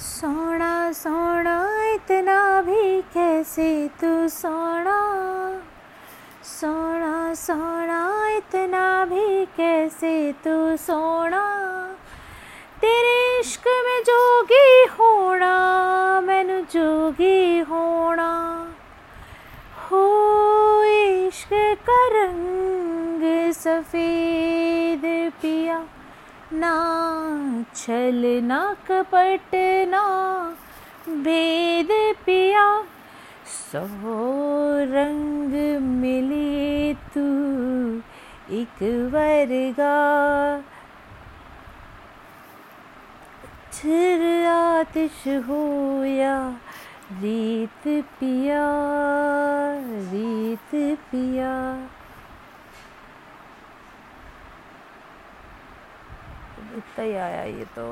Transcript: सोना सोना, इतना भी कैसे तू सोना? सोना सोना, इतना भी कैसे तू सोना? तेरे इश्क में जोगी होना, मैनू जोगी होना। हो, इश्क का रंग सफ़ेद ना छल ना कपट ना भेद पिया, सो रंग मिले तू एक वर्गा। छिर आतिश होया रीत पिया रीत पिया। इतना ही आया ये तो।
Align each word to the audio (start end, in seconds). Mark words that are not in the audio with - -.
सोना 0.00 0.92
सोना, 0.92 1.84
इतना 1.92 2.62
भी 2.62 3.02
कैसे 3.02 3.90
तू 4.00 4.28
सोना? 4.28 4.98
सोना 6.42 7.34
सोना, 7.34 8.28
इतना 8.28 9.04
भी 9.04 9.46
कैसे 9.46 10.32
तू 10.32 10.76
सोना? 10.76 11.42
तेरे 12.80 13.40
इश्क 13.40 13.64
में 13.66 14.02
जोगी 14.02 14.86
होना, 14.98 16.20
मैनू 16.20 16.60
जोगी 16.60 17.58
होना। 17.58 18.30
हो, 19.90 20.04
इश्क 20.84 21.50
का 21.88 22.06
रंग 22.08 23.52
सफ़ेद 23.52 25.19
ना 26.52 26.70
छल 27.74 28.24
ना 28.44 28.60
कपट 28.86 29.54
ना 29.88 30.02
भेद 31.24 31.88
पिया, 32.26 32.64
सो 33.46 33.82
रंग 34.92 35.52
मिले 36.00 36.94
तू 37.14 37.26
एक 38.56 38.82
वर्गा। 39.12 39.94
छिर 43.72 44.22
आतिश 44.48 45.22
होया 45.48 46.36
रीत 47.22 47.86
पिया 48.20 48.66
रीत 50.10 50.74
पिया। 51.10 51.54
इतना 56.72 57.04
ही 57.04 57.14
आया 57.14 57.42
ये 57.44 57.64
तो। 57.66 57.86